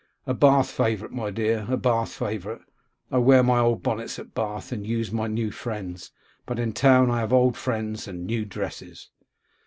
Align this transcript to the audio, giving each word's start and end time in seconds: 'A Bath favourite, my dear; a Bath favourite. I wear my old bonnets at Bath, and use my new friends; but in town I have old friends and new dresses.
'A 0.25 0.33
Bath 0.33 0.67
favourite, 0.71 1.13
my 1.13 1.29
dear; 1.29 1.67
a 1.69 1.77
Bath 1.77 2.09
favourite. 2.13 2.63
I 3.11 3.19
wear 3.19 3.43
my 3.43 3.59
old 3.59 3.83
bonnets 3.83 4.17
at 4.17 4.33
Bath, 4.33 4.71
and 4.71 4.83
use 4.87 5.11
my 5.11 5.27
new 5.27 5.51
friends; 5.51 6.09
but 6.47 6.57
in 6.57 6.73
town 6.73 7.11
I 7.11 7.19
have 7.19 7.31
old 7.31 7.55
friends 7.55 8.07
and 8.07 8.25
new 8.25 8.43
dresses. 8.43 9.11